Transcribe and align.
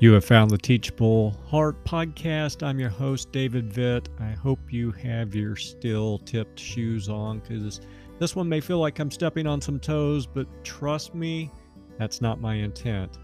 You 0.00 0.12
have 0.12 0.24
found 0.24 0.52
the 0.52 0.58
Teachable 0.58 1.36
Heart 1.48 1.84
podcast. 1.84 2.64
I'm 2.64 2.78
your 2.78 2.88
host, 2.88 3.32
David 3.32 3.68
Vitt. 3.68 4.06
I 4.20 4.30
hope 4.30 4.60
you 4.72 4.92
have 4.92 5.34
your 5.34 5.56
still 5.56 6.18
tipped 6.18 6.60
shoes 6.60 7.08
on 7.08 7.40
because 7.40 7.80
this 8.20 8.36
one 8.36 8.48
may 8.48 8.60
feel 8.60 8.78
like 8.78 9.00
I'm 9.00 9.10
stepping 9.10 9.48
on 9.48 9.60
some 9.60 9.80
toes, 9.80 10.24
but 10.24 10.46
trust 10.62 11.16
me, 11.16 11.50
that's 11.98 12.20
not 12.20 12.40
my 12.40 12.54
intent. 12.54 13.18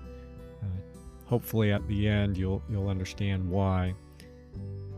Uh, 0.64 0.66
hopefully, 1.26 1.70
at 1.70 1.86
the 1.86 2.08
end, 2.08 2.36
you'll 2.36 2.60
you'll 2.68 2.88
understand 2.88 3.48
why. 3.48 3.94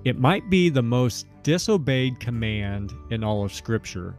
It 0.07 0.19
might 0.19 0.49
be 0.49 0.71
the 0.71 0.83
most 0.83 1.27
disobeyed 1.43 2.21
command 2.21 2.95
in 3.11 3.23
all 3.23 3.45
of 3.45 3.53
Scripture. 3.53 4.17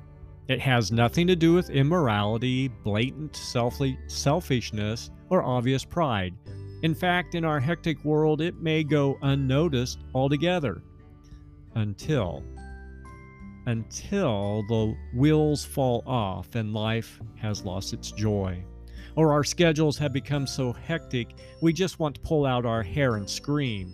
It 0.47 0.61
has 0.61 0.91
nothing 0.91 1.25
to 1.25 1.35
do 1.35 1.55
with 1.55 1.71
immorality, 1.71 2.67
blatant 2.67 3.35
selfishness, 3.35 5.09
or 5.31 5.41
obvious 5.41 5.83
pride. 5.83 6.35
In 6.83 6.93
fact, 6.93 7.33
in 7.33 7.43
our 7.43 7.59
hectic 7.59 8.03
world, 8.05 8.39
it 8.41 8.61
may 8.61 8.83
go 8.83 9.17
unnoticed 9.21 9.99
altogether 10.13 10.81
until 11.75 12.43
until 13.65 14.63
the 14.69 14.95
wheels 15.13 15.65
fall 15.65 16.01
off 16.07 16.55
and 16.55 16.73
life 16.73 17.19
has 17.35 17.63
lost 17.63 17.91
its 17.93 18.11
joy. 18.11 18.63
Or 19.15 19.33
our 19.33 19.43
schedules 19.43 19.97
have 19.97 20.13
become 20.13 20.47
so 20.47 20.71
hectic 20.71 21.35
we 21.61 21.73
just 21.73 21.99
want 21.99 22.15
to 22.15 22.21
pull 22.21 22.45
out 22.45 22.65
our 22.65 22.81
hair 22.81 23.15
and 23.15 23.29
scream. 23.29 23.93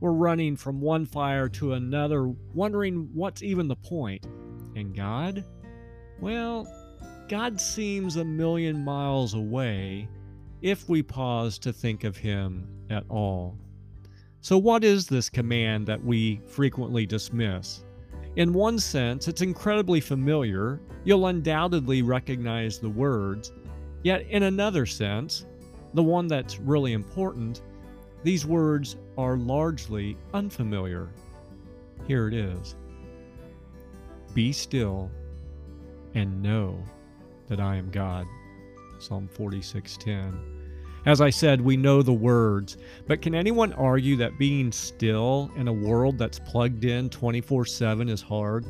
We're 0.00 0.12
running 0.12 0.56
from 0.56 0.80
one 0.80 1.06
fire 1.06 1.48
to 1.50 1.72
another, 1.72 2.26
wondering 2.52 3.08
what's 3.14 3.42
even 3.42 3.66
the 3.66 3.76
point. 3.76 4.26
And 4.76 4.94
God? 4.94 5.42
Well, 6.20 6.66
God 7.28 7.58
seems 7.58 8.16
a 8.16 8.24
million 8.24 8.84
miles 8.84 9.32
away 9.32 10.08
if 10.64 10.88
we 10.88 11.02
pause 11.02 11.58
to 11.58 11.70
think 11.74 12.04
of 12.04 12.16
Him 12.16 12.66
at 12.88 13.04
all. 13.10 13.54
So, 14.40 14.56
what 14.56 14.82
is 14.82 15.06
this 15.06 15.28
command 15.28 15.86
that 15.86 16.02
we 16.02 16.40
frequently 16.46 17.04
dismiss? 17.04 17.84
In 18.36 18.54
one 18.54 18.78
sense, 18.78 19.28
it's 19.28 19.42
incredibly 19.42 20.00
familiar. 20.00 20.80
You'll 21.04 21.26
undoubtedly 21.26 22.00
recognize 22.00 22.78
the 22.78 22.88
words. 22.88 23.52
Yet, 24.02 24.22
in 24.30 24.44
another 24.44 24.86
sense, 24.86 25.44
the 25.92 26.02
one 26.02 26.28
that's 26.28 26.58
really 26.58 26.94
important, 26.94 27.60
these 28.22 28.46
words 28.46 28.96
are 29.18 29.36
largely 29.36 30.16
unfamiliar. 30.32 31.10
Here 32.08 32.26
it 32.26 32.34
is 32.34 32.74
Be 34.32 34.50
still 34.50 35.10
and 36.14 36.42
know 36.42 36.82
that 37.48 37.60
I 37.60 37.76
am 37.76 37.90
God. 37.90 38.26
Psalm 38.98 39.28
46:10. 39.28 40.53
As 41.06 41.20
I 41.20 41.28
said, 41.28 41.60
we 41.60 41.76
know 41.76 42.00
the 42.00 42.14
words, 42.14 42.78
but 43.06 43.20
can 43.20 43.34
anyone 43.34 43.74
argue 43.74 44.16
that 44.16 44.38
being 44.38 44.72
still 44.72 45.50
in 45.56 45.68
a 45.68 45.72
world 45.72 46.16
that's 46.16 46.38
plugged 46.38 46.84
in 46.84 47.10
24 47.10 47.66
7 47.66 48.08
is 48.08 48.22
hard? 48.22 48.64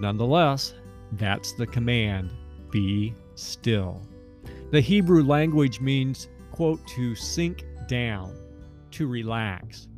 Nonetheless, 0.00 0.74
that's 1.12 1.52
the 1.52 1.66
command 1.66 2.30
be 2.70 3.14
still. 3.36 4.02
The 4.70 4.80
Hebrew 4.80 5.22
language 5.22 5.80
means, 5.80 6.28
quote, 6.50 6.84
to 6.88 7.14
sink 7.14 7.64
down, 7.86 8.36
to 8.92 9.06
relax. 9.06 9.88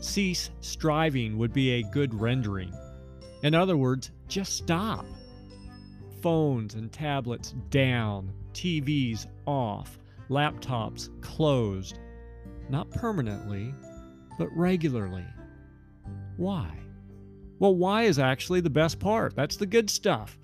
Cease 0.00 0.50
striving 0.60 1.36
would 1.38 1.52
be 1.52 1.72
a 1.72 1.82
good 1.82 2.14
rendering. 2.14 2.72
In 3.42 3.54
other 3.54 3.76
words, 3.76 4.10
just 4.28 4.56
stop. 4.56 5.04
Phones 6.22 6.74
and 6.74 6.92
tablets 6.92 7.54
down, 7.70 8.32
TVs 8.54 9.26
off, 9.46 9.98
laptops 10.32 11.08
closed, 11.20 11.98
not 12.68 12.90
permanently, 12.90 13.74
but 14.38 14.48
regularly. 14.56 15.26
Why? 16.36 16.70
Well, 17.58 17.76
why 17.76 18.04
is 18.04 18.18
actually 18.18 18.60
the 18.60 18.70
best 18.70 18.98
part. 18.98 19.36
That's 19.36 19.56
the 19.56 19.66
good 19.66 19.88
stuff. 19.88 20.38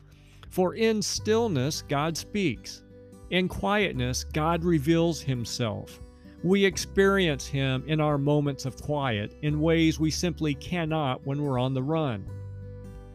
For 0.50 0.74
in 0.74 1.02
stillness, 1.02 1.82
God 1.82 2.16
speaks. 2.16 2.84
In 3.30 3.48
quietness, 3.48 4.24
God 4.24 4.62
reveals 4.64 5.20
himself. 5.20 6.00
We 6.44 6.64
experience 6.64 7.46
him 7.46 7.82
in 7.86 8.00
our 8.00 8.18
moments 8.18 8.64
of 8.64 8.80
quiet 8.80 9.34
in 9.42 9.60
ways 9.60 9.98
we 9.98 10.10
simply 10.10 10.54
cannot 10.54 11.26
when 11.26 11.42
we're 11.42 11.58
on 11.58 11.74
the 11.74 11.82
run. 11.82 12.24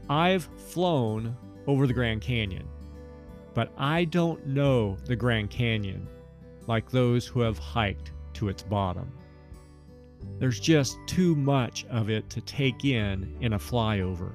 I've 0.09 0.49
flown 0.57 1.37
over 1.65 1.87
the 1.87 1.93
Grand 1.93 2.21
Canyon, 2.21 2.67
but 3.53 3.71
I 3.77 4.03
don't 4.03 4.45
know 4.45 4.97
the 5.05 5.15
Grand 5.15 5.49
Canyon 5.49 6.07
like 6.67 6.89
those 6.89 7.25
who 7.25 7.41
have 7.41 7.57
hiked 7.57 8.11
to 8.33 8.49
its 8.49 8.63
bottom. 8.63 9.11
There's 10.39 10.59
just 10.59 10.97
too 11.05 11.35
much 11.35 11.85
of 11.89 12.09
it 12.09 12.29
to 12.31 12.41
take 12.41 12.85
in 12.85 13.35
in 13.41 13.53
a 13.53 13.59
flyover. 13.59 14.33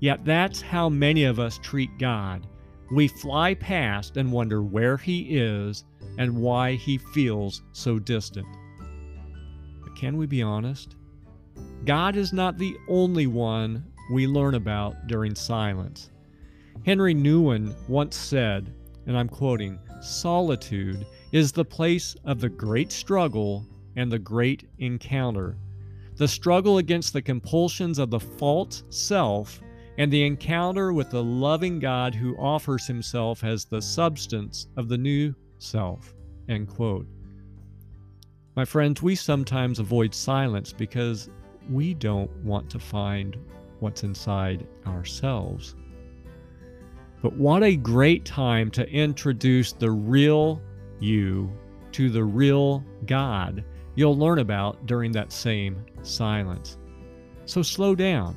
Yet 0.00 0.24
that's 0.24 0.60
how 0.60 0.88
many 0.88 1.24
of 1.24 1.38
us 1.38 1.58
treat 1.58 1.98
God. 1.98 2.46
We 2.92 3.08
fly 3.08 3.54
past 3.54 4.16
and 4.16 4.32
wonder 4.32 4.62
where 4.62 4.96
He 4.96 5.38
is 5.38 5.84
and 6.18 6.36
why 6.36 6.74
He 6.74 6.98
feels 6.98 7.62
so 7.72 7.98
distant. 7.98 8.46
But 9.82 9.96
can 9.96 10.16
we 10.16 10.26
be 10.26 10.42
honest? 10.42 10.96
God 11.84 12.16
is 12.16 12.32
not 12.32 12.58
the 12.58 12.76
only 12.88 13.26
one 13.26 13.84
we 14.10 14.26
learn 14.26 14.54
about 14.54 15.06
during 15.06 15.34
silence. 15.34 16.10
Henri 16.86 17.14
Nouwen 17.14 17.74
once 17.88 18.16
said, 18.16 18.72
and 19.06 19.16
I'm 19.16 19.28
quoting, 19.28 19.78
solitude 20.02 21.06
is 21.34 21.50
the 21.50 21.64
place 21.64 22.14
of 22.24 22.40
the 22.40 22.48
great 22.48 22.92
struggle 22.92 23.66
and 23.96 24.10
the 24.10 24.18
great 24.20 24.68
encounter. 24.78 25.58
The 26.14 26.28
struggle 26.28 26.78
against 26.78 27.12
the 27.12 27.22
compulsions 27.22 27.98
of 27.98 28.08
the 28.08 28.20
false 28.20 28.84
self 28.88 29.60
and 29.98 30.12
the 30.12 30.24
encounter 30.24 30.92
with 30.92 31.10
the 31.10 31.24
loving 31.24 31.80
God 31.80 32.14
who 32.14 32.36
offers 32.36 32.86
himself 32.86 33.42
as 33.42 33.64
the 33.64 33.82
substance 33.82 34.68
of 34.76 34.88
the 34.88 34.96
new 34.96 35.34
self. 35.58 36.14
End 36.48 36.68
quote. 36.68 37.08
My 38.54 38.64
friends, 38.64 39.02
we 39.02 39.16
sometimes 39.16 39.80
avoid 39.80 40.14
silence 40.14 40.72
because 40.72 41.28
we 41.68 41.94
don't 41.94 42.30
want 42.44 42.70
to 42.70 42.78
find 42.78 43.36
what's 43.80 44.04
inside 44.04 44.68
ourselves. 44.86 45.74
But 47.22 47.32
what 47.32 47.64
a 47.64 47.74
great 47.74 48.24
time 48.24 48.70
to 48.70 48.88
introduce 48.88 49.72
the 49.72 49.90
real 49.90 50.62
you 51.04 51.52
to 51.92 52.10
the 52.10 52.24
real 52.24 52.84
God 53.06 53.64
you'll 53.94 54.18
learn 54.18 54.40
about 54.40 54.86
during 54.86 55.12
that 55.12 55.32
same 55.32 55.84
silence. 56.02 56.78
So 57.46 57.62
slow 57.62 57.94
down. 57.94 58.36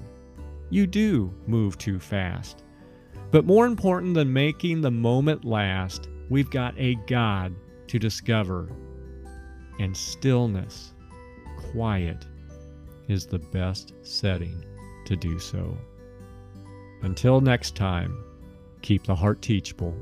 You 0.70 0.86
do 0.86 1.34
move 1.48 1.78
too 1.78 2.00
fast. 2.00 2.64
But 3.32 3.46
more 3.46 3.66
important 3.66 4.14
than 4.14 4.32
making 4.32 4.82
the 4.82 4.92
moment 4.92 5.46
last, 5.46 6.08
we've 6.30 6.50
got 6.50 6.78
a 6.78 6.96
God 7.08 7.56
to 7.88 8.00
discover. 8.00 8.70
And 9.80 9.96
stillness, 9.96 10.94
quiet, 11.72 12.26
is 13.08 13.26
the 13.26 13.40
best 13.40 13.94
setting 14.02 14.64
to 15.06 15.16
do 15.16 15.40
so. 15.40 15.78
Until 17.02 17.42
next 17.42 17.76
time, 17.76 18.24
keep 18.82 19.04
the 19.04 19.16
heart 19.16 19.42
teachable 19.42 19.96